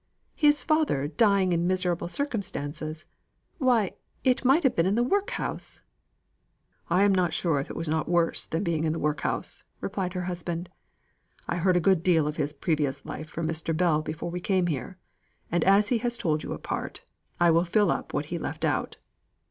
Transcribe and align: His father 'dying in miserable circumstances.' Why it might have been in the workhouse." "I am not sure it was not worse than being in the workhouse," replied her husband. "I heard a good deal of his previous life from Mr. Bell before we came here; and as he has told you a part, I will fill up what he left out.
His 0.33 0.63
father 0.63 1.07
'dying 1.07 1.51
in 1.53 1.67
miserable 1.67 2.07
circumstances.' 2.07 3.05
Why 3.59 3.93
it 4.23 4.43
might 4.43 4.63
have 4.63 4.75
been 4.75 4.87
in 4.87 4.95
the 4.95 5.03
workhouse." 5.03 5.83
"I 6.89 7.03
am 7.03 7.13
not 7.13 7.35
sure 7.35 7.59
it 7.59 7.75
was 7.75 7.87
not 7.87 8.09
worse 8.09 8.47
than 8.47 8.63
being 8.63 8.83
in 8.85 8.93
the 8.93 8.97
workhouse," 8.97 9.63
replied 9.79 10.13
her 10.13 10.23
husband. 10.23 10.69
"I 11.47 11.57
heard 11.57 11.77
a 11.77 11.79
good 11.79 12.01
deal 12.01 12.25
of 12.25 12.37
his 12.37 12.51
previous 12.51 13.05
life 13.05 13.29
from 13.29 13.45
Mr. 13.47 13.77
Bell 13.77 14.01
before 14.01 14.31
we 14.31 14.39
came 14.41 14.65
here; 14.65 14.97
and 15.51 15.63
as 15.65 15.89
he 15.89 15.99
has 15.99 16.17
told 16.17 16.41
you 16.41 16.51
a 16.53 16.57
part, 16.57 17.03
I 17.39 17.51
will 17.51 17.63
fill 17.63 17.91
up 17.91 18.11
what 18.11 18.25
he 18.33 18.39
left 18.39 18.65
out. 18.65 18.97